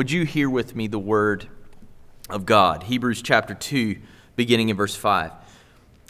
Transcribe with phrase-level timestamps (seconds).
[0.00, 1.46] Would you hear with me the word
[2.30, 2.84] of God?
[2.84, 3.98] Hebrews chapter 2,
[4.34, 5.30] beginning in verse 5.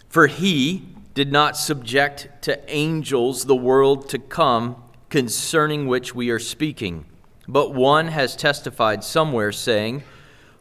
[0.08, 6.38] For he did not subject to angels the world to come concerning which we are
[6.38, 7.04] speaking,
[7.48, 10.04] but one has testified somewhere, saying,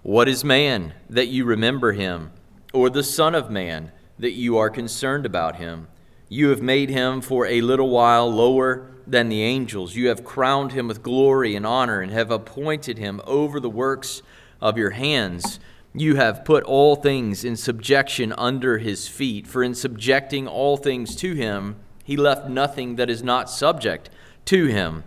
[0.02, 2.32] What is man that you remember him,
[2.74, 5.88] or the Son of Man that you are concerned about him?
[6.30, 9.96] You have made him for a little while lower than the angels.
[9.96, 14.22] You have crowned him with glory and honor and have appointed him over the works
[14.62, 15.60] of your hands.
[15.94, 19.48] You have put all things in subjection under his feet.
[19.48, 24.10] For in subjecting all things to him, he left nothing that is not subject
[24.46, 25.04] to him.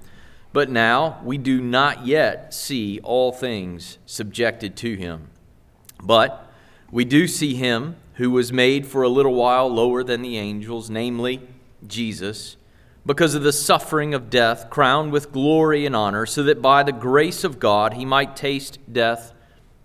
[0.53, 5.31] But now we do not yet see all things subjected to him.
[6.03, 6.51] But
[6.91, 10.91] we do see him who was made for a little while lower than the angels,
[10.91, 11.41] namely
[11.87, 12.57] Jesus,
[13.05, 16.93] because of the suffering of death, crowned with glory and honor, so that by the
[16.93, 19.33] grace of God he might taste death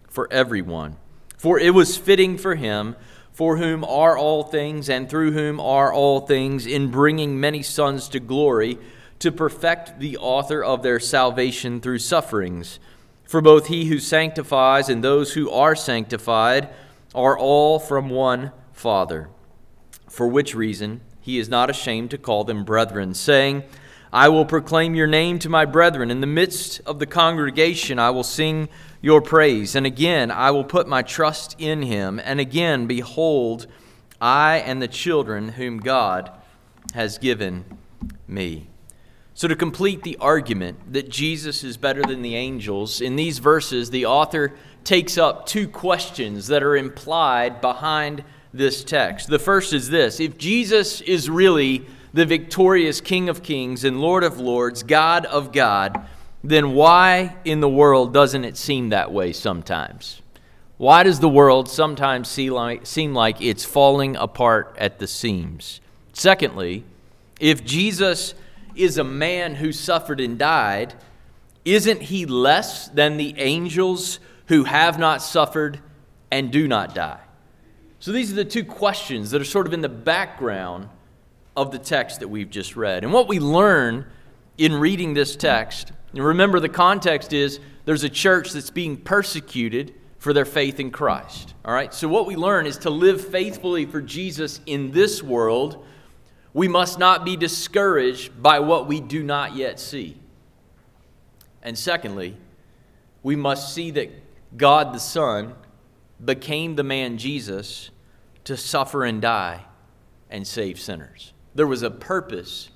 [0.08, 0.98] for everyone.
[1.38, 2.96] For it was fitting for him,
[3.32, 8.10] for whom are all things, and through whom are all things, in bringing many sons
[8.10, 8.78] to glory,
[9.20, 12.80] to perfect the author of their salvation through sufferings.
[13.26, 16.70] For both he who sanctifies and those who are sanctified,
[17.16, 19.30] are all from one Father,
[20.08, 23.62] for which reason he is not ashamed to call them brethren, saying,
[24.14, 26.10] I will proclaim your name to my brethren.
[26.10, 28.70] In the midst of the congregation, I will sing
[29.02, 29.76] your praise.
[29.76, 32.18] And again, I will put my trust in him.
[32.24, 33.68] And again, behold,
[34.22, 36.32] I and the children whom God
[36.94, 37.66] has given
[38.26, 38.70] me.
[39.34, 43.90] So, to complete the argument that Jesus is better than the angels, in these verses,
[43.90, 44.54] the author
[44.86, 49.28] takes up two questions that are implied behind this text.
[49.28, 54.24] The first is this If Jesus is really the victorious King of kings and Lord
[54.24, 56.08] of lords, God of God,
[56.44, 60.22] then why in the world doesn't it seem that way sometimes?
[60.78, 65.82] Why does the world sometimes seem like, seem like it's falling apart at the seams?
[66.14, 66.84] Secondly,
[67.40, 68.36] if Jesus
[68.76, 70.94] is a man who suffered and died,
[71.66, 75.80] isn't he less than the angels who have not suffered
[76.32, 77.20] and do not die?
[78.08, 80.88] So these are the two questions that are sort of in the background
[81.58, 83.04] of the text that we've just read.
[83.04, 84.06] And what we learn
[84.58, 89.94] in reading this text, and remember the context is there's a church that's being persecuted
[90.20, 91.54] for their faith in Christ.
[91.66, 91.94] All right?
[91.94, 95.86] So what we learn is to live faithfully for Jesus in this world,
[96.54, 100.16] we must not be discouraged by what we do not yet see.
[101.62, 102.38] And secondly,
[103.22, 104.12] we must see that
[104.56, 105.56] God the Son
[106.24, 107.90] became the man Jesus
[108.48, 109.62] to suffer and die
[110.30, 111.34] and save sinners.
[111.54, 112.70] There was a purpose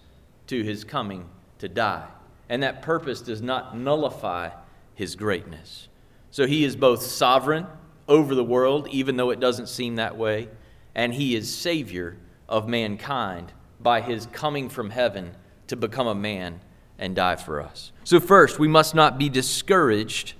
[0.47, 2.09] to his coming to die,
[2.49, 4.49] and that purpose does not nullify
[4.95, 5.87] his greatness.
[6.29, 7.67] So he is both sovereign
[8.09, 10.49] over the world, even though it doesn't seem that way,
[10.93, 12.17] and he is Savior
[12.49, 15.37] of mankind by his coming from heaven
[15.67, 16.59] to become a man
[16.99, 17.93] and die for us.
[18.03, 20.33] So, first, we must not be discouraged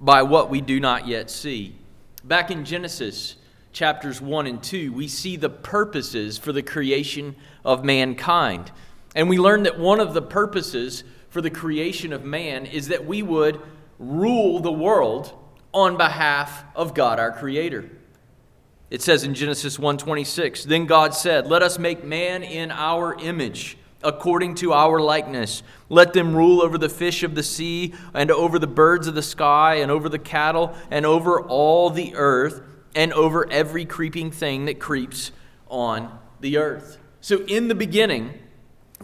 [0.00, 1.76] by what we do not yet see.
[2.24, 3.36] Back in Genesis
[3.72, 8.70] chapters 1 and 2, we see the purposes for the creation of mankind.
[9.14, 13.06] And we learn that one of the purposes for the creation of man is that
[13.06, 13.60] we would
[13.98, 15.32] rule the world
[15.72, 17.90] on behalf of God our creator.
[18.90, 23.76] It says in Genesis 1:26, then God said, "Let us make man in our image."
[24.02, 25.62] according to our likeness.
[25.88, 29.22] Let them rule over the fish of the sea, and over the birds of the
[29.22, 32.62] sky, and over the cattle, and over all the earth,
[32.94, 35.32] and over every creeping thing that creeps
[35.68, 36.98] on the earth.
[37.20, 38.34] So, in the beginning,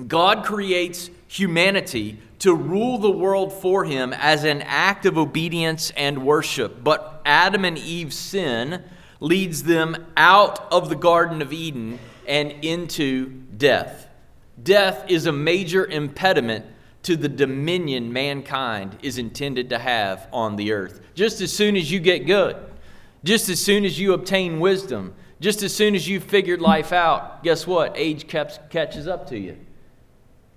[0.07, 6.25] God creates humanity to rule the world for him as an act of obedience and
[6.25, 6.83] worship.
[6.85, 8.83] But Adam and Eve's sin
[9.21, 13.27] leads them out of the Garden of Eden and into
[13.57, 14.09] death.
[14.63, 16.67] Death is a major impediment
[17.03, 21.01] to the dominion mankind is intended to have on the earth.
[21.15, 22.57] Just as soon as you get good,
[23.27, 27.43] just as soon as you obtain wisdom, just as soon as you've figured life out,
[27.43, 27.93] guess what?
[27.97, 29.57] Age catches up to you.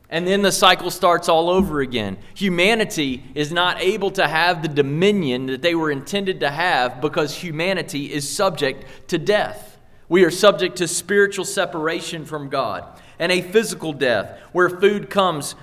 [0.09, 2.17] And then the cycle starts all over again.
[2.33, 7.35] Humanity is not able to have the dominion that they were intended to have because
[7.35, 9.77] humanity is subject to death.
[10.07, 12.85] We are subject to spiritual separation from God
[13.19, 15.53] and a physical death, where food comes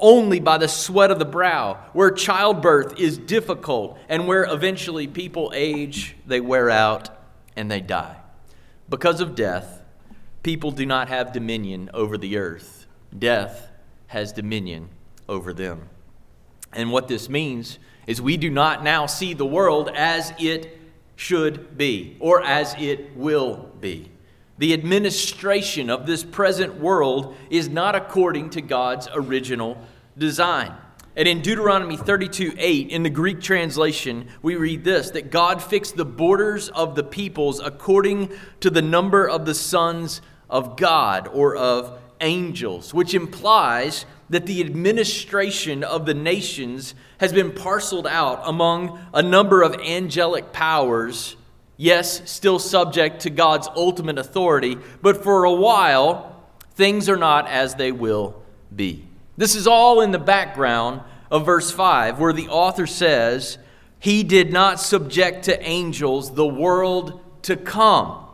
[0.00, 5.52] only by the sweat of the brow, where childbirth is difficult, and where eventually people
[5.54, 7.10] age, they wear out,
[7.56, 8.16] and they die.
[8.88, 9.82] Because of death,
[10.42, 12.86] people do not have dominion over the earth.
[13.16, 13.70] Death
[14.08, 14.88] has dominion
[15.28, 15.88] over them.
[16.72, 20.78] And what this means is we do not now see the world as it
[21.16, 24.09] should be or as it will be.
[24.60, 29.78] The administration of this present world is not according to God's original
[30.18, 30.74] design.
[31.16, 35.96] And in Deuteronomy 32 8, in the Greek translation, we read this that God fixed
[35.96, 40.20] the borders of the peoples according to the number of the sons
[40.50, 47.52] of God or of angels, which implies that the administration of the nations has been
[47.52, 51.36] parceled out among a number of angelic powers,
[51.80, 56.44] yes, still subject to God's ultimate authority, but for a while,
[56.74, 58.42] things are not as they will
[58.74, 59.06] be.
[59.38, 61.00] This is all in the background
[61.30, 63.56] of verse 5, where the author says,
[63.98, 68.26] He did not subject to angels the world to come.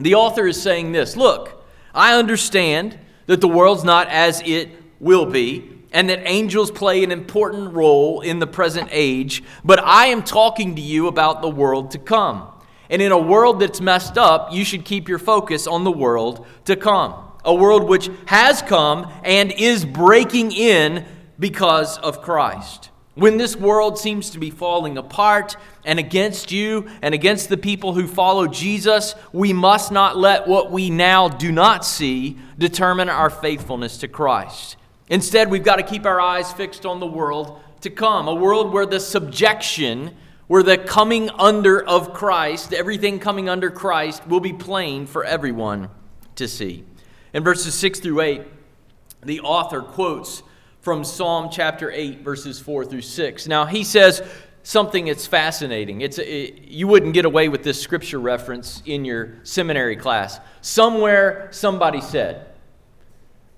[0.00, 1.64] The author is saying this Look,
[1.94, 7.12] I understand that the world's not as it will be, and that angels play an
[7.12, 11.92] important role in the present age, but I am talking to you about the world
[11.92, 12.50] to come.
[12.90, 16.46] And in a world that's messed up, you should keep your focus on the world
[16.66, 17.14] to come.
[17.44, 21.04] A world which has come and is breaking in
[21.38, 22.90] because of Christ.
[23.14, 25.56] When this world seems to be falling apart
[25.86, 30.70] and against you and against the people who follow Jesus, we must not let what
[30.70, 34.76] we now do not see determine our faithfulness to Christ.
[35.08, 38.72] Instead, we've got to keep our eyes fixed on the world to come, a world
[38.72, 40.14] where the subjection,
[40.48, 45.90] where the coming under of Christ, everything coming under Christ, will be plain for everyone
[46.36, 46.84] to see.
[47.32, 48.42] In verses 6 through 8,
[49.22, 50.42] the author quotes
[50.80, 53.48] from Psalm chapter 8, verses 4 through 6.
[53.48, 54.22] Now, he says
[54.62, 56.00] something that's fascinating.
[56.00, 60.38] It's, it, you wouldn't get away with this scripture reference in your seminary class.
[60.60, 62.46] Somewhere, somebody said.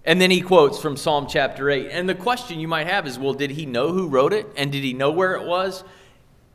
[0.05, 1.89] And then he quotes from Psalm chapter 8.
[1.91, 4.47] And the question you might have is well, did he know who wrote it?
[4.57, 5.85] And did he know where it was?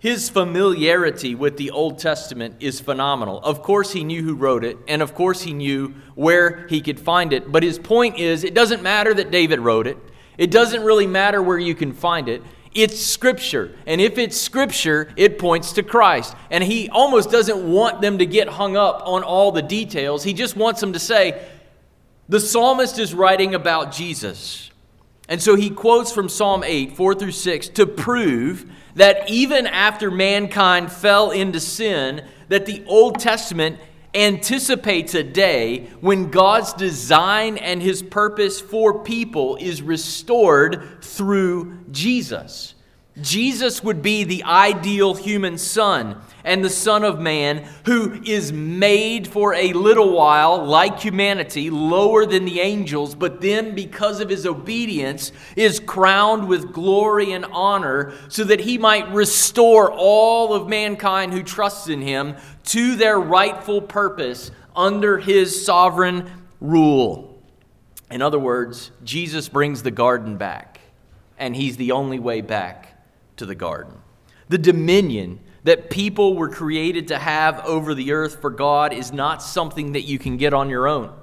[0.03, 3.39] His familiarity with the Old Testament is phenomenal.
[3.39, 6.99] Of course, he knew who wrote it, and of course, he knew where he could
[6.99, 7.49] find it.
[7.49, 9.97] But his point is it doesn't matter that David wrote it,
[10.37, 12.43] it doesn't really matter where you can find it.
[12.73, 13.77] It's Scripture.
[13.85, 16.35] And if it's Scripture, it points to Christ.
[16.51, 20.21] And he almost doesn't want them to get hung up on all the details.
[20.21, 21.47] He just wants them to say,
[22.27, 24.69] the psalmist is writing about Jesus.
[25.29, 30.11] And so he quotes from Psalm 8, 4 through 6, to prove that even after
[30.11, 33.79] mankind fell into sin, that the Old Testament
[34.13, 42.75] anticipates a day when God's design and his purpose for people is restored through Jesus.
[43.21, 49.27] Jesus would be the ideal human son and the Son of Man who is made
[49.27, 54.47] for a little while, like humanity, lower than the angels, but then, because of his
[54.47, 61.33] obedience, is crowned with glory and honor so that he might restore all of mankind
[61.33, 66.29] who trusts in him to their rightful purpose under his sovereign
[66.59, 67.41] rule.
[68.09, 70.79] In other words, Jesus brings the garden back,
[71.37, 72.92] and he's the only way back
[73.37, 73.95] to the garden.
[74.49, 79.41] The dominion that people were created to have over the earth for God is not
[79.41, 81.13] something that you can get on your own.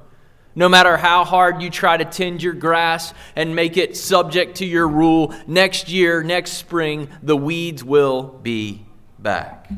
[0.54, 4.66] No matter how hard you try to tend your grass and make it subject to
[4.66, 8.84] your rule, next year, next spring, the weeds will be
[9.18, 9.70] back.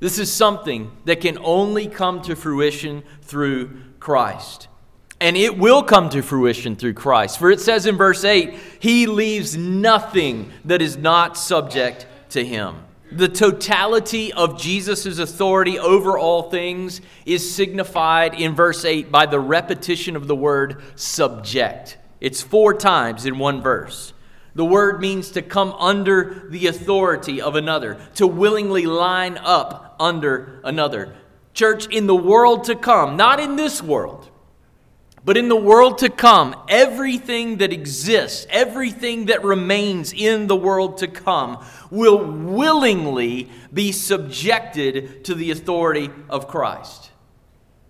[0.00, 4.68] This is something that can only come to fruition through Christ.
[5.20, 7.38] And it will come to fruition through Christ.
[7.38, 12.76] For it says in verse 8, He leaves nothing that is not subject to Him.
[13.10, 19.40] The totality of Jesus' authority over all things is signified in verse 8 by the
[19.40, 21.96] repetition of the word subject.
[22.20, 24.12] It's four times in one verse.
[24.54, 30.60] The word means to come under the authority of another, to willingly line up under
[30.64, 31.14] another.
[31.54, 34.28] Church, in the world to come, not in this world,
[35.28, 40.96] but in the world to come, everything that exists, everything that remains in the world
[40.96, 47.10] to come, will willingly be subjected to the authority of Christ.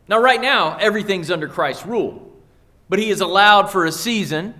[0.09, 2.28] Now, right now, everything's under Christ's rule,
[2.88, 4.52] but He has allowed for a season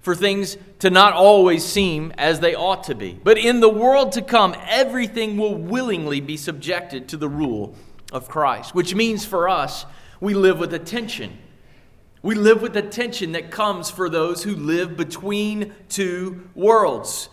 [0.00, 3.16] for things to not always seem as they ought to be.
[3.22, 7.76] But in the world to come, everything will willingly be subjected to the rule
[8.10, 9.86] of Christ, which means for us,
[10.18, 11.38] we live with attention
[12.24, 17.28] we live with the tension that comes for those who live between two worlds.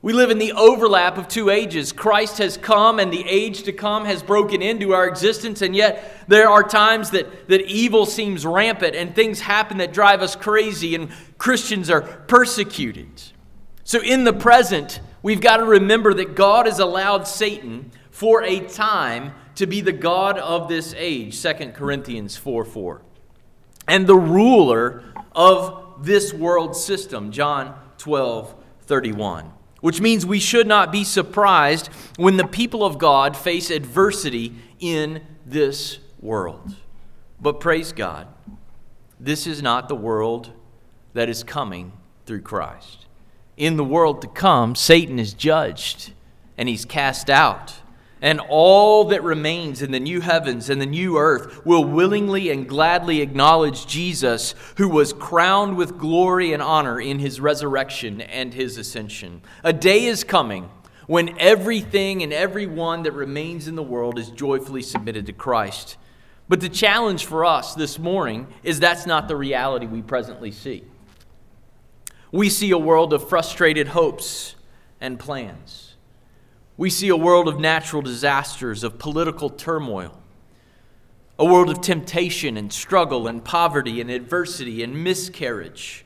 [0.00, 1.92] We live in the overlap of two ages.
[1.92, 6.24] Christ has come and the age to come has broken into our existence, and yet
[6.28, 10.94] there are times that, that evil seems rampant and things happen that drive us crazy,
[10.94, 13.22] and Christians are persecuted.
[13.84, 18.60] So, in the present, we've got to remember that God has allowed Satan for a
[18.60, 23.02] time to be the God of this age, 2 Corinthians 4 4.
[23.88, 29.52] And the ruler of this world system, John 12 31.
[29.80, 35.22] Which means we should not be surprised when the people of God face adversity in
[35.44, 36.74] this world.
[37.40, 38.26] But praise God,
[39.20, 40.50] this is not the world
[41.12, 41.92] that is coming
[42.24, 43.06] through Christ.
[43.56, 46.12] In the world to come, Satan is judged
[46.58, 47.74] and he's cast out
[48.22, 52.68] and all that remains in the new heavens and the new earth will willingly and
[52.68, 58.78] gladly acknowledge Jesus, who was crowned with glory and honor in his resurrection and his
[58.78, 59.42] ascension.
[59.62, 60.70] A day is coming
[61.06, 65.96] when everything and everyone that remains in the world is joyfully submitted to Christ.
[66.48, 70.84] But the challenge for us this morning is that's not the reality we presently see.
[72.32, 74.54] We see a world of frustrated hopes
[75.00, 75.85] and plans.
[76.76, 80.20] We see a world of natural disasters, of political turmoil,
[81.38, 86.04] a world of temptation and struggle and poverty and adversity and miscarriage,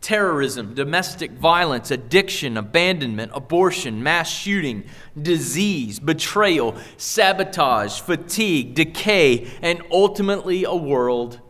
[0.00, 4.84] terrorism, domestic violence, addiction, abandonment, abortion, mass shooting,
[5.20, 11.40] disease, betrayal, sabotage, fatigue, decay, and ultimately a world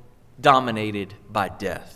[0.40, 1.95] dominated by death.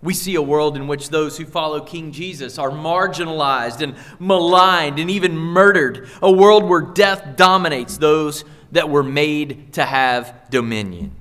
[0.00, 4.98] We see a world in which those who follow King Jesus are marginalized and maligned
[4.98, 6.08] and even murdered.
[6.22, 11.16] A world where death dominates those that were made to have dominion.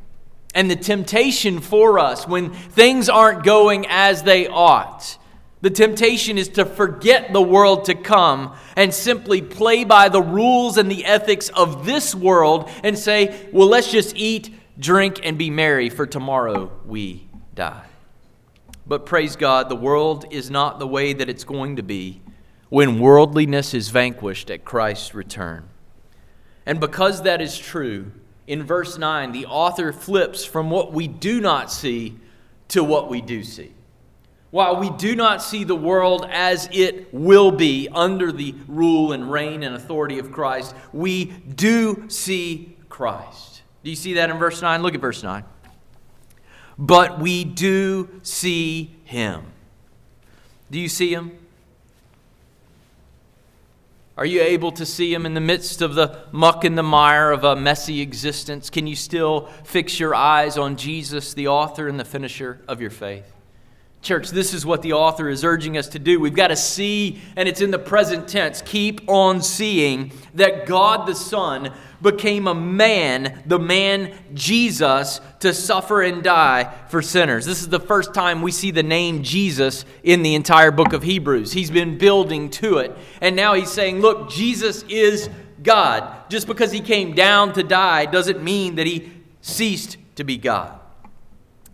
[0.53, 5.17] And the temptation for us when things aren't going as they ought,
[5.62, 10.77] the temptation is to forget the world to come and simply play by the rules
[10.77, 15.50] and the ethics of this world and say, well, let's just eat, drink, and be
[15.50, 17.87] merry, for tomorrow we die.
[18.88, 22.22] But praise God, the world is not the way that it's going to be
[22.70, 25.67] when worldliness is vanquished at Christ's return.
[26.65, 28.12] And because that is true,
[28.46, 32.17] in verse 9, the author flips from what we do not see
[32.70, 33.74] to what we do see.
[34.51, 39.29] While we do not see the world as it will be under the rule and
[39.29, 43.63] reign and authority of Christ, we do see Christ.
[43.84, 44.82] Do you see that in verse 9?
[44.82, 45.44] Look at verse 9
[46.77, 49.43] but we do see him.
[50.69, 51.31] Do you see him?
[54.17, 57.31] Are you able to see him in the midst of the muck and the mire
[57.31, 58.69] of a messy existence?
[58.72, 62.89] Can you still fix your eyes on Jesus, the author and the finisher of your
[62.89, 63.31] faith?
[64.01, 66.20] Church, this is what the author is urging us to do.
[66.20, 71.08] We've got to see, and it's in the present tense, keep on seeing that God
[71.08, 77.46] the Son became a man, the man Jesus, to suffer and die for sinners.
[77.46, 81.04] This is the first time we see the name Jesus in the entire book of
[81.04, 81.51] Hebrews.
[81.51, 82.96] He's been building to it.
[83.20, 85.30] And now he's saying, look, Jesus is
[85.63, 86.30] God.
[86.30, 89.12] Just because he came down to die doesn't mean that he
[89.42, 90.80] ceased to be God.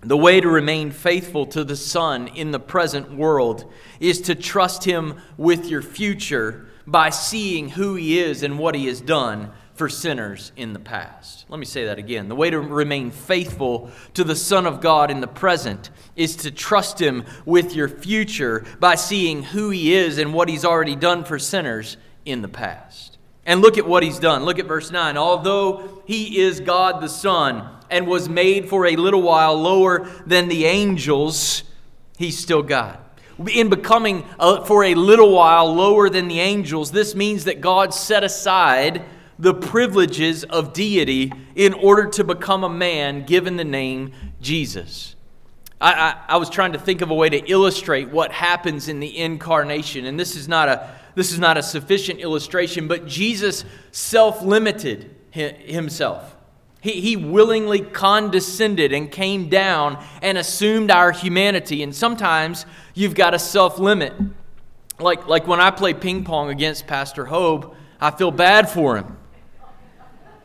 [0.05, 4.83] The way to remain faithful to the Son in the present world is to trust
[4.83, 9.87] Him with your future by seeing who He is and what He has done for
[9.87, 11.45] sinners in the past.
[11.47, 12.27] Let me say that again.
[12.27, 16.51] The way to remain faithful to the Son of God in the present is to
[16.51, 21.23] trust Him with your future by seeing who He is and what He's already done
[21.23, 21.95] for sinners
[22.25, 23.17] in the past.
[23.45, 24.43] And look at what He's done.
[24.43, 25.17] Look at verse 9.
[25.17, 30.49] Although He is God the Son and was made for a little while lower than
[30.49, 31.63] the angels,
[32.17, 32.99] He's still God
[33.51, 37.93] in becoming uh, for a little while lower than the angels, this means that God
[37.93, 39.03] set aside
[39.39, 45.15] the privileges of deity in order to become a man given the name Jesus.
[45.81, 48.99] I, I, I, was trying to think of a way to illustrate what happens in
[48.99, 53.65] the incarnation, and this is not a, this is not a sufficient illustration, but Jesus
[53.91, 56.32] self limited himself.
[56.83, 61.81] He, he willingly condescended and came down and assumed our humanity.
[61.81, 64.13] And sometimes you've got to self limit.
[64.99, 69.17] Like, like when I play ping pong against Pastor Hobe, I feel bad for him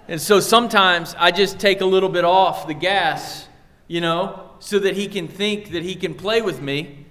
[0.09, 3.47] and so sometimes I just take a little bit off the gas,
[3.87, 7.04] you know, so that he can think that he can play with me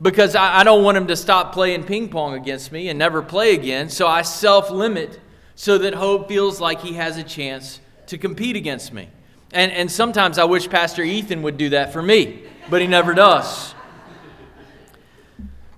[0.00, 3.20] because I, I don't want him to stop playing ping pong against me and never
[3.20, 3.90] play again.
[3.90, 5.20] So I self limit
[5.54, 7.80] so that Hope feels like he has a chance
[8.12, 9.08] to compete against me.
[9.52, 13.14] And, and sometimes I wish Pastor Ethan would do that for me, but he never
[13.14, 13.74] does.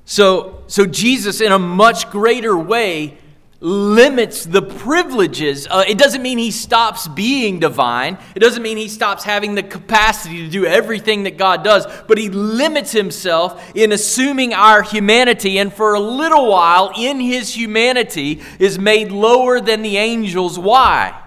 [0.05, 3.19] So, so Jesus, in a much greater way,
[3.61, 5.67] limits the privileges.
[5.71, 8.19] Uh, it doesn't mean he stops being divine.
[8.35, 12.19] It doesn't mean he stops having the capacity to do everything that God does, but
[12.19, 18.43] he limits himself in assuming our humanity, and for a little while in his humanity
[18.59, 20.59] is made lower than the angels.
[20.59, 21.24] Why?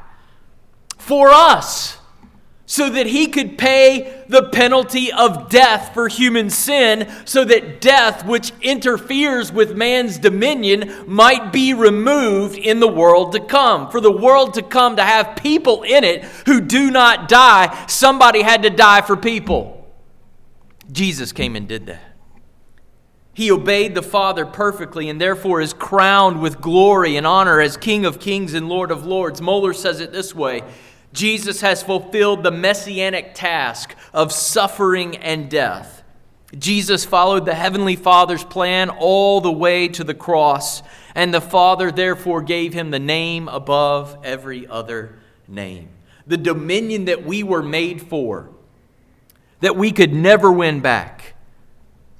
[1.08, 1.98] For us
[2.70, 8.26] so that he could pay the penalty of death for human sin, so that death,
[8.26, 13.90] which interferes with man's dominion, might be removed in the world to come.
[13.90, 18.42] For the world to come to have people in it who do not die, somebody
[18.42, 19.88] had to die for people.
[20.92, 22.02] Jesus came and did that.
[23.34, 28.04] He obeyed the Father perfectly and therefore is crowned with glory and honor as King
[28.04, 29.40] of kings and Lord of lords.
[29.42, 30.64] Mohler says it this way
[31.14, 36.04] Jesus has fulfilled the messianic task of suffering and death.
[36.58, 40.82] Jesus followed the Heavenly Father's plan all the way to the cross,
[41.14, 45.90] and the Father therefore gave him the name above every other name.
[46.26, 48.50] The dominion that we were made for,
[49.60, 51.36] that we could never win back.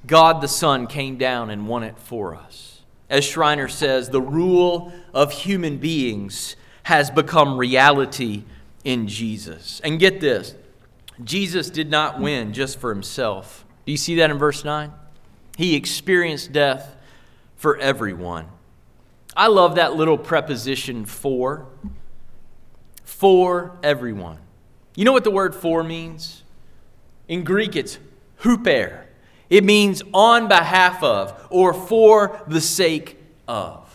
[0.06, 2.82] God the Son came down and won it for us.
[3.10, 8.44] As Schreiner says, the rule of human beings has become reality
[8.88, 9.82] in Jesus.
[9.84, 10.56] And get this
[11.24, 13.66] Jesus did not win just for himself.
[13.86, 14.92] Do you see that in verse 9?
[15.58, 16.96] He experienced death
[17.58, 18.48] for everyone.
[19.36, 21.68] I love that little preposition for.
[23.04, 24.38] For everyone.
[24.96, 26.44] You know what the word for means?
[27.28, 28.00] In Greek, it's
[28.42, 29.04] huper.
[29.50, 33.18] It means on behalf of or for the sake
[33.48, 33.87] of.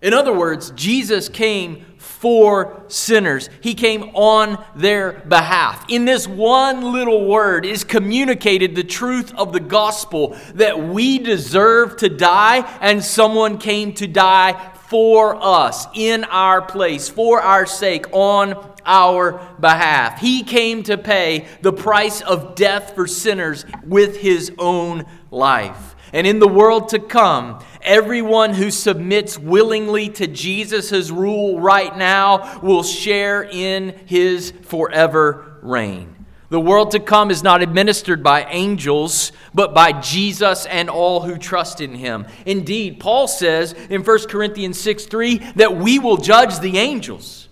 [0.00, 3.50] In other words, Jesus came for sinners.
[3.60, 5.84] He came on their behalf.
[5.88, 11.96] In this one little word is communicated the truth of the gospel that we deserve
[11.98, 18.06] to die and someone came to die for us, in our place, for our sake,
[18.10, 18.54] on
[18.86, 20.18] our behalf.
[20.18, 25.94] He came to pay the price of death for sinners with his own life.
[26.12, 32.60] And in the world to come, everyone who submits willingly to Jesus' rule right now
[32.60, 36.18] will share in his forever reign.
[36.50, 41.36] The world to come is not administered by angels, but by Jesus and all who
[41.36, 42.26] trust in him.
[42.46, 47.48] Indeed, Paul says in 1 Corinthians 6 3 that we will judge the angels.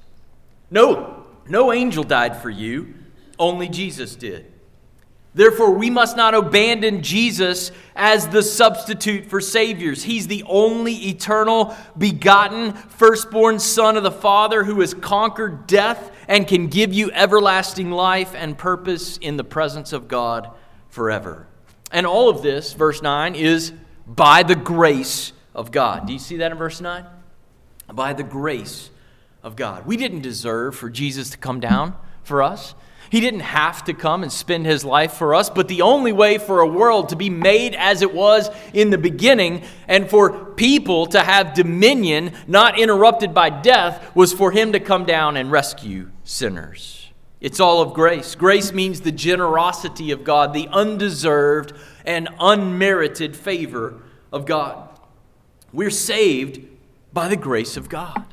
[0.71, 2.95] No, no angel died for you,
[3.39, 4.51] only Jesus did.
[5.37, 10.03] Therefore, we must not abandon Jesus as the substitute for saviors.
[10.03, 16.49] He's the only eternal, begotten, firstborn Son of the Father who has conquered death and
[16.49, 20.51] can give you everlasting life and purpose in the presence of God
[20.89, 21.47] forever.
[21.93, 23.75] And all of this, verse 9, is
[24.07, 26.07] by the grace of God.
[26.07, 27.05] Do you see that in verse 9?
[27.93, 28.89] By the grace
[29.43, 29.85] of God.
[29.85, 31.95] We didn't deserve for Jesus to come down
[32.25, 32.75] for us.
[33.11, 36.39] He didn't have to come and spend his life for us, but the only way
[36.39, 41.07] for a world to be made as it was in the beginning and for people
[41.07, 46.11] to have dominion not interrupted by death was for him to come down and rescue
[46.25, 47.09] sinners.
[47.41, 48.35] It's all of grace.
[48.35, 54.89] Grace means the generosity of God, the undeserved and unmerited favor of God.
[55.73, 56.61] We're saved
[57.13, 58.25] by the grace of God,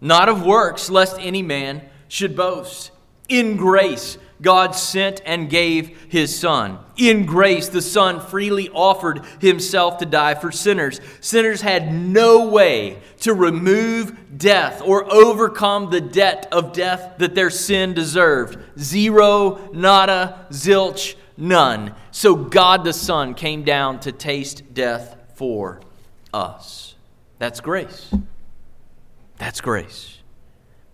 [0.00, 2.92] not of works, lest any man should boast.
[3.28, 6.78] In grace, God sent and gave his Son.
[6.96, 11.00] In grace, the Son freely offered himself to die for sinners.
[11.20, 17.50] Sinners had no way to remove death or overcome the debt of death that their
[17.50, 18.58] sin deserved.
[18.78, 21.94] Zero, nada, zilch, none.
[22.10, 25.80] So God the Son came down to taste death for
[26.34, 26.94] us.
[27.38, 28.12] That's grace.
[29.38, 30.15] That's grace.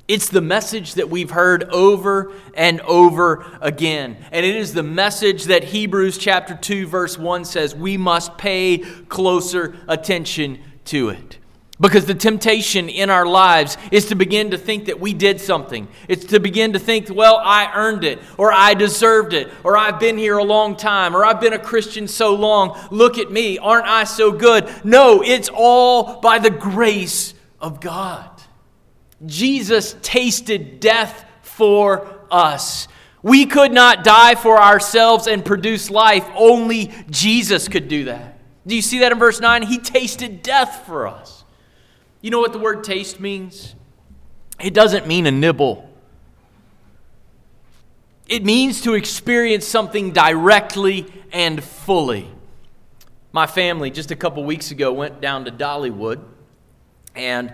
[0.09, 4.17] It's the message that we've heard over and over again.
[4.33, 8.79] And it is the message that Hebrews chapter 2 verse 1 says we must pay
[9.09, 11.39] closer attention to it.
[11.81, 15.89] Because the temptation in our lives is to begin to think that we did something.
[16.09, 19.99] It's to begin to think, well, I earned it, or I deserved it, or I've
[19.99, 22.79] been here a long time, or I've been a Christian so long.
[22.93, 23.59] Look at me.
[23.59, 24.73] Aren't I so good?
[24.85, 28.32] No, it's all by the grace of God.
[29.27, 32.89] Jesus tasted death for us.
[33.23, 36.27] We could not die for ourselves and produce life.
[36.35, 38.39] Only Jesus could do that.
[38.67, 39.63] Do you see that in verse 9?
[39.63, 41.45] He tasted death for us.
[42.21, 43.75] You know what the word taste means?
[44.61, 45.89] It doesn't mean a nibble.
[48.29, 52.29] It means to experience something directly and fully.
[53.33, 56.21] My family, just a couple weeks ago, went down to Dollywood,
[57.15, 57.53] and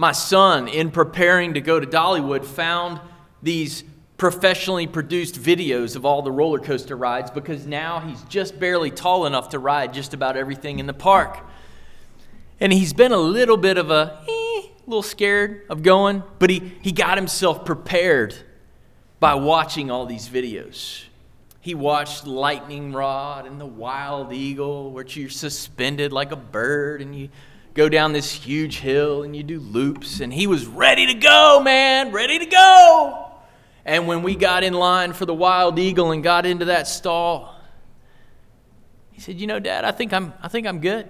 [0.00, 3.02] My son, in preparing to go to Dollywood, found
[3.42, 3.84] these
[4.16, 9.26] professionally produced videos of all the roller coaster rides because now he's just barely tall
[9.26, 11.40] enough to ride just about everything in the park.
[12.60, 16.72] And he's been a little bit of a, eh, little scared of going, but he,
[16.80, 18.34] he got himself prepared
[19.18, 21.04] by watching all these videos.
[21.60, 27.14] He watched Lightning Rod and the Wild Eagle, which you're suspended like a bird and
[27.14, 27.28] you
[27.74, 30.20] go down this huge hill and you do loops.
[30.20, 33.26] And he was ready to go, man, ready to go.
[33.84, 37.54] And when we got in line for the Wild Eagle and got into that stall,
[39.10, 41.08] he said, "You know, Dad, I think I'm, I think I'm good."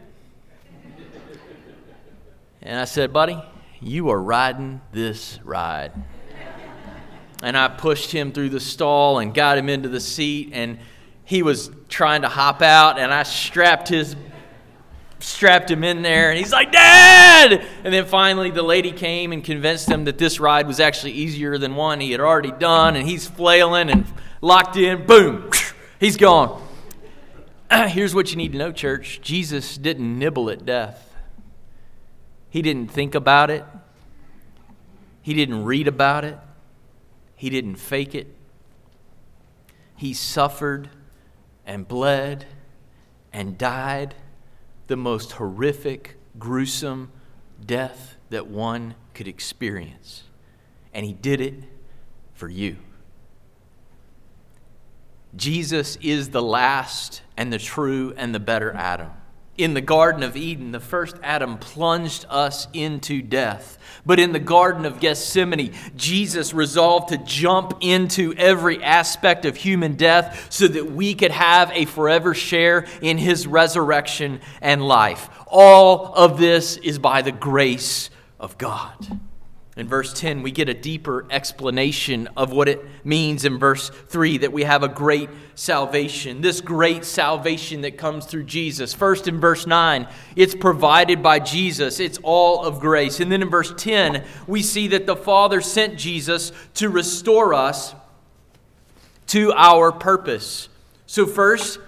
[2.63, 3.43] And I said, "Buddy,
[3.81, 5.93] you are riding this ride."
[7.43, 10.79] And I pushed him through the stall and got him into the seat, and
[11.25, 14.15] he was trying to hop out, and I strapped his
[15.23, 17.65] strapped him in there and he's like dad!
[17.85, 21.59] And then finally the lady came and convinced him that this ride was actually easier
[21.59, 24.07] than one he had already done and he's flailing and
[24.41, 25.07] locked in.
[25.07, 25.51] Boom!
[26.01, 26.67] He's gone.
[27.71, 29.21] Here's what you need to know church.
[29.21, 31.15] Jesus didn't nibble at death.
[32.49, 33.65] He didn't think about it.
[35.21, 36.39] He didn't read about it.
[37.37, 38.35] He didn't fake it.
[39.95, 40.89] He suffered
[41.67, 42.47] and bled
[43.33, 44.15] and died
[44.91, 47.13] the most horrific, gruesome
[47.65, 50.25] death that one could experience.
[50.93, 51.55] And he did it
[52.35, 52.77] for you.
[55.37, 59.13] Jesus is the last and the true and the better Adam
[59.61, 63.79] in the Garden of Eden, the first Adam plunged us into death.
[64.07, 69.95] But in the Garden of Gethsemane, Jesus resolved to jump into every aspect of human
[69.95, 75.29] death so that we could have a forever share in his resurrection and life.
[75.47, 79.21] All of this is by the grace of God.
[79.81, 84.37] In verse 10, we get a deeper explanation of what it means in verse 3
[84.39, 86.43] that we have a great salvation.
[86.43, 88.93] This great salvation that comes through Jesus.
[88.93, 93.21] First, in verse 9, it's provided by Jesus, it's all of grace.
[93.21, 97.95] And then in verse 10, we see that the Father sent Jesus to restore us
[99.29, 100.69] to our purpose.
[101.07, 101.79] So, first,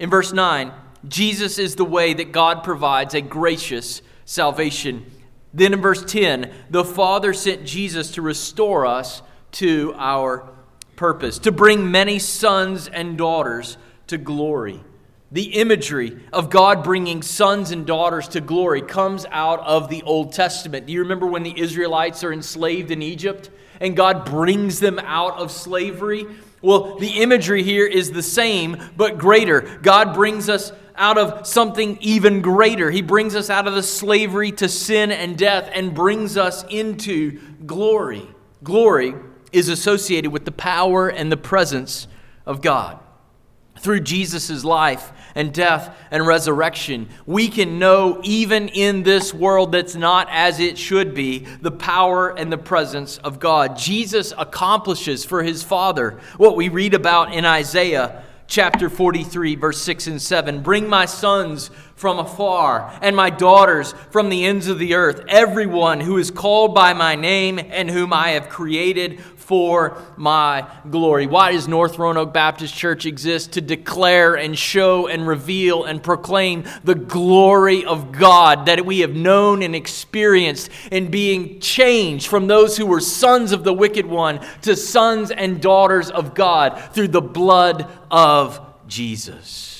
[0.00, 0.72] in verse 9,
[1.06, 5.12] Jesus is the way that God provides a gracious salvation
[5.56, 10.50] then in verse 10, the Father sent Jesus to restore us to our
[10.96, 14.82] purpose, to bring many sons and daughters to glory.
[15.32, 20.32] The imagery of God bringing sons and daughters to glory comes out of the Old
[20.32, 20.86] Testament.
[20.86, 25.38] Do you remember when the Israelites are enslaved in Egypt and God brings them out
[25.38, 26.26] of slavery?
[26.62, 29.78] Well, the imagery here is the same, but greater.
[29.82, 32.90] God brings us out of something even greater.
[32.90, 37.40] He brings us out of the slavery to sin and death and brings us into
[37.66, 38.26] glory.
[38.62, 39.14] Glory
[39.52, 42.08] is associated with the power and the presence
[42.44, 42.98] of God.
[43.78, 49.94] Through Jesus' life and death and resurrection, we can know, even in this world that's
[49.94, 53.76] not as it should be, the power and the presence of God.
[53.76, 60.06] Jesus accomplishes for his Father what we read about in Isaiah chapter 43, verse 6
[60.06, 60.62] and 7.
[60.62, 66.00] Bring my sons from afar and my daughters from the ends of the earth, everyone
[66.00, 71.26] who is called by my name and whom I have created for my glory.
[71.26, 73.52] Why does North Roanoke Baptist Church exist?
[73.52, 79.14] To declare and show and reveal and proclaim the glory of God that we have
[79.14, 84.44] known and experienced in being changed from those who were sons of the wicked one
[84.62, 89.75] to sons and daughters of God through the blood of Jesus.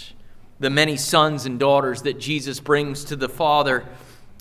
[0.59, 3.85] The many sons and daughters that Jesus brings to the Father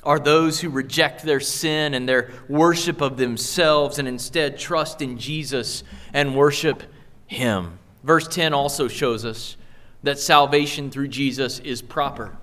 [0.03, 5.17] are those who reject their sin and their worship of themselves and instead trust in
[5.17, 6.83] Jesus and worship
[7.27, 7.79] Him.
[8.03, 9.57] Verse 10 also shows us
[10.03, 12.37] that salvation through Jesus is proper.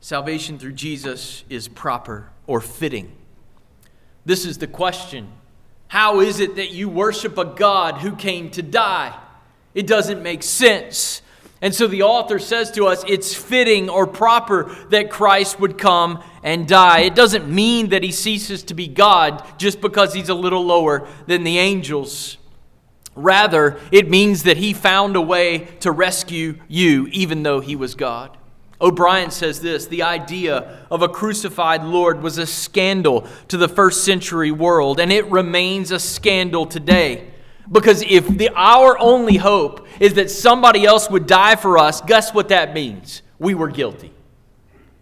[0.00, 3.12] Salvation through Jesus is proper or fitting.
[4.24, 5.30] This is the question
[5.88, 9.14] How is it that you worship a God who came to die?
[9.74, 11.20] It doesn't make sense.
[11.62, 16.22] And so the author says to us, it's fitting or proper that Christ would come
[16.42, 17.00] and die.
[17.00, 21.06] It doesn't mean that he ceases to be God just because he's a little lower
[21.26, 22.38] than the angels.
[23.14, 27.94] Rather, it means that he found a way to rescue you, even though he was
[27.94, 28.38] God.
[28.80, 34.04] O'Brien says this the idea of a crucified Lord was a scandal to the first
[34.04, 37.29] century world, and it remains a scandal today.
[37.70, 42.34] Because if the, our only hope is that somebody else would die for us, guess
[42.34, 43.22] what that means?
[43.38, 44.12] We were guilty.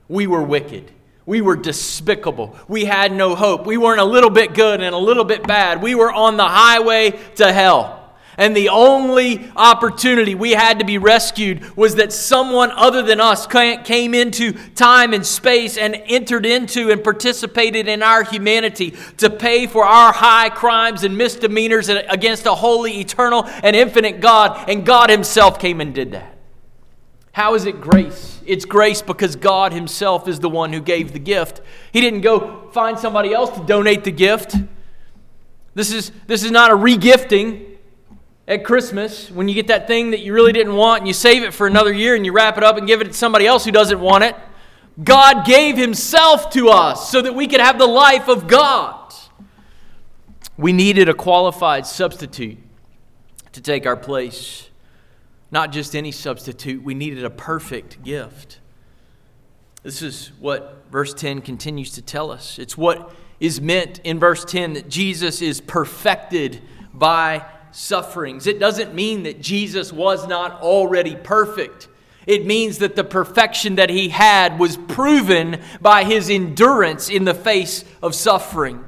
[0.09, 0.91] We were wicked.
[1.25, 2.57] We were despicable.
[2.69, 3.67] We had no hope.
[3.67, 5.83] We weren't a little bit good and a little bit bad.
[5.83, 7.98] We were on the highway to hell.
[8.38, 13.48] And the only opportunity we had to be rescued was that someone other than us
[13.48, 19.66] came into time and space and entered into and participated in our humanity to pay
[19.66, 24.70] for our high crimes and misdemeanors against a holy, eternal, and infinite God.
[24.70, 26.37] And God Himself came and did that.
[27.33, 28.40] How is it grace?
[28.46, 31.61] It's grace because God Himself is the one who gave the gift.
[31.92, 34.55] He didn't go find somebody else to donate the gift.
[35.74, 37.68] This is, this is not a regifting
[38.49, 41.43] at Christmas when you get that thing that you really didn't want and you save
[41.43, 43.65] it for another year and you wrap it up and give it to somebody else
[43.65, 44.35] who doesn't want it.
[45.05, 49.15] God gave Himself to us so that we could have the life of God.
[50.57, 52.59] We needed a qualified substitute
[53.53, 54.71] to take our place.
[55.51, 58.61] Not just any substitute, we needed a perfect gift.
[59.83, 62.59] This is what verse 10 continues to tell us.
[62.59, 66.61] It's what is meant in verse 10 that Jesus is perfected
[66.93, 68.47] by sufferings.
[68.47, 71.89] It doesn't mean that Jesus was not already perfect.
[72.27, 77.35] It means that the perfection that he had was proven by his endurance in the
[77.35, 78.85] face of suffering.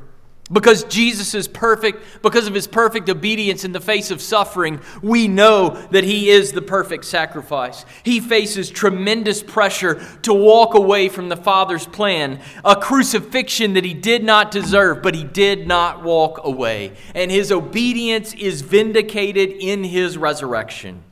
[0.52, 5.28] Because Jesus is perfect, because of his perfect obedience in the face of suffering, we
[5.28, 7.84] know that he is the perfect sacrifice.
[8.02, 13.94] He faces tremendous pressure to walk away from the Father's plan, a crucifixion that he
[13.94, 16.94] did not deserve, but he did not walk away.
[17.14, 21.04] And his obedience is vindicated in his resurrection.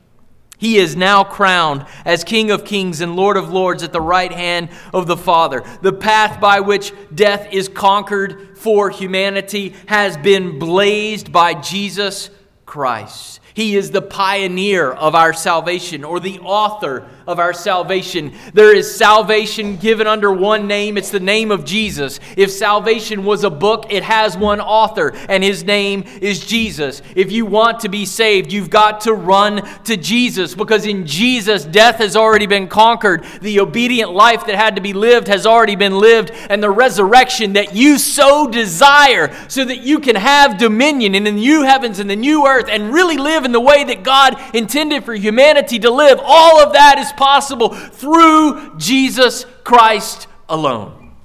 [0.59, 4.31] He is now crowned as King of Kings and Lord of Lords at the right
[4.31, 5.63] hand of the Father.
[5.81, 12.29] The path by which death is conquered for humanity has been blazed by Jesus
[12.65, 13.39] Christ.
[13.53, 18.33] He is the pioneer of our salvation or the author of our salvation.
[18.53, 20.97] There is salvation given under one name.
[20.97, 22.19] It's the name of Jesus.
[22.35, 27.03] If salvation was a book, it has one author, and his name is Jesus.
[27.15, 31.65] If you want to be saved, you've got to run to Jesus because in Jesus,
[31.65, 33.23] death has already been conquered.
[33.41, 37.53] The obedient life that had to be lived has already been lived, and the resurrection
[37.53, 42.09] that you so desire so that you can have dominion in the new heavens and
[42.09, 45.91] the new earth and really live in the way that God intended for humanity to
[45.91, 46.19] live.
[46.23, 51.17] All of that is possible through Jesus Christ alone.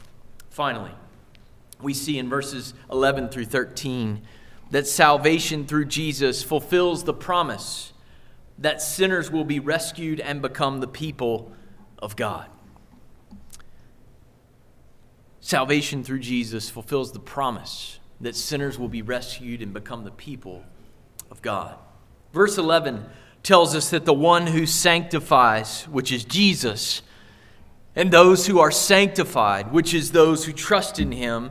[0.50, 0.90] Finally,
[1.80, 4.20] we see in verses 11 through 13
[4.72, 7.92] that salvation through Jesus fulfills the promise
[8.58, 11.52] that sinners will be rescued and become the people
[12.00, 12.48] of God.
[15.40, 20.64] Salvation through Jesus fulfills the promise that sinners will be rescued and become the people
[21.30, 21.76] of God.
[22.32, 23.04] Verse 11
[23.44, 27.02] tells us that the one who sanctifies, which is Jesus,
[27.94, 31.50] and those who are sanctified, which is those who trust in him,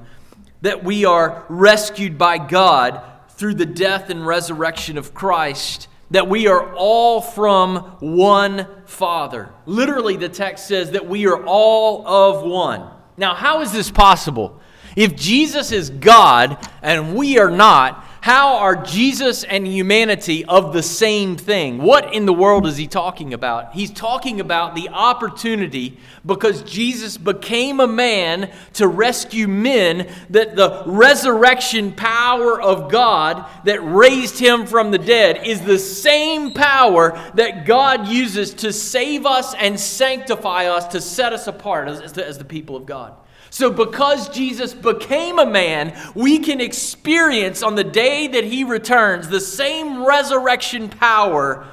[0.62, 6.48] that we are rescued by God through the death and resurrection of Christ, that we
[6.48, 9.50] are all from one Father.
[9.66, 12.90] Literally, the text says that we are all of one.
[13.18, 14.60] Now, how is this possible?
[14.96, 20.82] If Jesus is God and we are not, how are Jesus and humanity of the
[20.82, 21.80] same thing?
[21.80, 23.74] What in the world is he talking about?
[23.74, 30.84] He's talking about the opportunity because Jesus became a man to rescue men, that the
[30.86, 37.66] resurrection power of God that raised him from the dead is the same power that
[37.66, 42.38] God uses to save us and sanctify us, to set us apart as, the, as
[42.38, 43.18] the people of God.
[43.54, 49.28] So, because Jesus became a man, we can experience on the day that he returns
[49.28, 51.68] the same resurrection power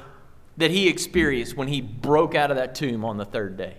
[0.57, 3.77] that he experienced when he broke out of that tomb on the third day.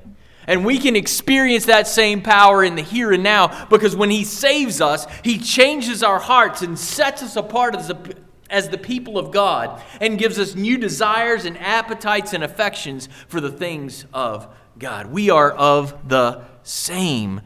[0.48, 4.24] And we can experience that same power in the here and now because when he
[4.24, 8.02] saves us, he changes our hearts and sets us apart as, a,
[8.50, 13.40] as the people of God and gives us new desires and appetites and affections for
[13.40, 15.06] the things of God.
[15.12, 17.42] We are of the same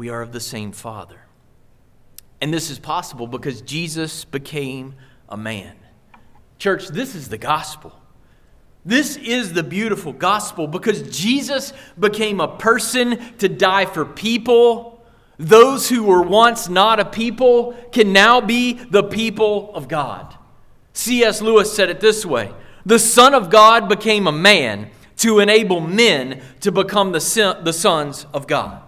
[0.00, 1.20] we are of the same Father.
[2.40, 4.94] And this is possible because Jesus became
[5.28, 5.76] a man.
[6.58, 7.92] Church, this is the gospel.
[8.82, 15.04] This is the beautiful gospel because Jesus became a person to die for people.
[15.36, 20.34] Those who were once not a people can now be the people of God.
[20.94, 21.42] C.S.
[21.42, 22.54] Lewis said it this way
[22.86, 28.24] The Son of God became a man to enable men to become the, the sons
[28.32, 28.84] of God.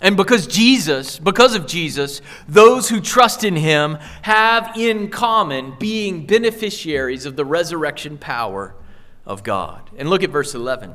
[0.00, 6.24] And because Jesus, because of Jesus, those who trust in him have in common being
[6.24, 8.76] beneficiaries of the resurrection power
[9.26, 9.90] of God.
[9.96, 10.94] And look at verse 11.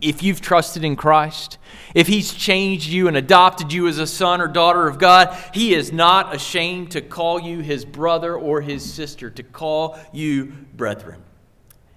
[0.00, 1.58] if you've trusted in Christ,
[1.94, 5.74] if He's changed you and adopted you as a son or daughter of God, He
[5.74, 11.22] is not ashamed to call you His brother or His sister, to call you brethren.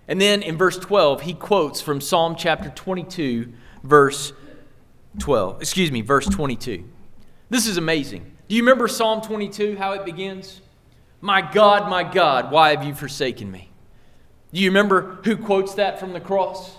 [0.07, 3.51] And then in verse 12, he quotes from Psalm chapter 22,
[3.83, 4.31] verse
[5.19, 5.61] 12.
[5.61, 6.83] Excuse me, verse 22.
[7.49, 8.31] This is amazing.
[8.47, 10.61] Do you remember Psalm 22, how it begins?
[11.21, 13.69] My God, my God, why have you forsaken me?
[14.53, 16.77] Do you remember who quotes that from the cross?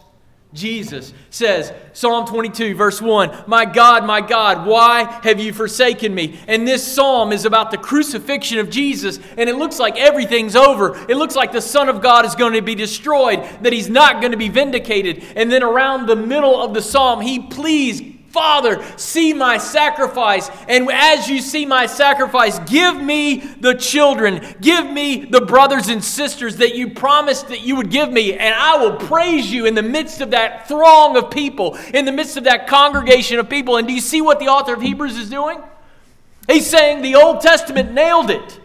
[0.54, 6.38] Jesus says, Psalm 22, verse 1, My God, my God, why have you forsaken me?
[6.48, 10.96] And this psalm is about the crucifixion of Jesus, and it looks like everything's over.
[11.06, 14.22] It looks like the Son of God is going to be destroyed, that he's not
[14.22, 15.22] going to be vindicated.
[15.36, 18.00] And then around the middle of the psalm, he pleads
[18.38, 20.48] Father, see my sacrifice.
[20.68, 26.04] And as you see my sacrifice, give me the children, give me the brothers and
[26.04, 28.34] sisters that you promised that you would give me.
[28.34, 32.12] And I will praise you in the midst of that throng of people, in the
[32.12, 33.76] midst of that congregation of people.
[33.76, 35.58] And do you see what the author of Hebrews is doing?
[36.46, 38.60] He's saying the Old Testament nailed it.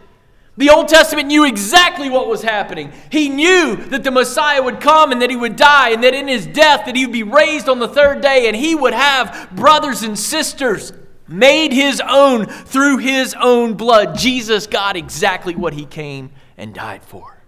[0.56, 2.92] The Old Testament knew exactly what was happening.
[3.12, 6.28] He knew that the Messiah would come and that he would die and that in
[6.28, 9.50] his death that he would be raised on the third day and he would have
[9.56, 10.94] brothers and sisters
[11.28, 14.16] made his own through his own blood.
[14.16, 17.44] Jesus got exactly what he came and died for.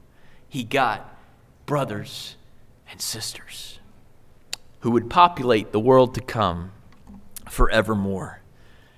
[0.50, 1.16] He got
[1.68, 2.38] brothers
[2.90, 3.80] and sisters
[4.80, 6.72] who would populate the world to come
[7.50, 8.42] forevermore.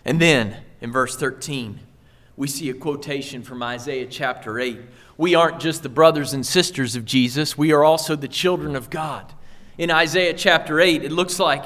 [0.05, 1.79] And then in verse 13,
[2.37, 4.79] we see a quotation from Isaiah chapter 8.
[5.17, 8.91] We aren't just the brothers and sisters of Jesus, we are also the children of
[8.91, 9.33] God.
[9.77, 11.65] In Isaiah chapter 8, it looks like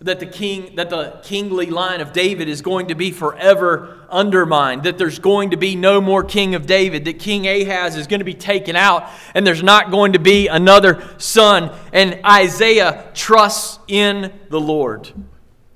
[0.00, 4.82] that the king that the kingly line of David is going to be forever undermined
[4.82, 8.20] that there's going to be no more king of David that King Ahaz is going
[8.20, 13.78] to be taken out and there's not going to be another son and Isaiah trusts
[13.88, 15.10] in the Lord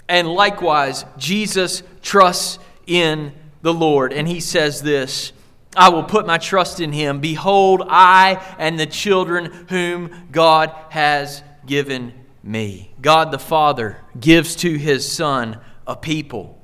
[0.06, 4.12] and likewise Jesus trusts in the Lord.
[4.12, 5.32] And he says this
[5.76, 7.20] I will put my trust in him.
[7.20, 12.92] Behold, I and the children whom God has given me.
[13.00, 16.60] God the Father gives to his Son a people,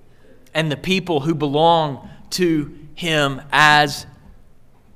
[0.55, 4.07] and the people who belong to him as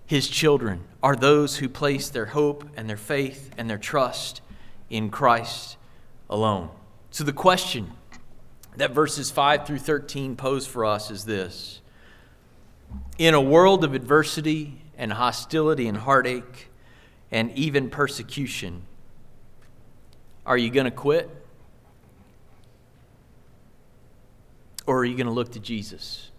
[0.06, 4.40] his children are those who place their hope and their faith and their trust
[4.88, 5.76] in Christ
[6.28, 6.70] alone.
[7.10, 7.92] So the question
[8.76, 11.79] that verses 5 through 13 pose for us is this
[13.18, 16.70] in a world of adversity and hostility and heartache
[17.30, 18.82] and even persecution,
[20.46, 21.30] are you going to quit?
[24.86, 26.30] Or are you going to look to Jesus,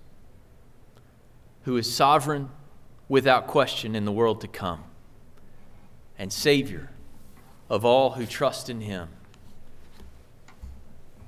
[1.64, 2.50] who is sovereign
[3.08, 4.84] without question in the world to come
[6.18, 6.90] and Savior
[7.70, 9.10] of all who trust in Him?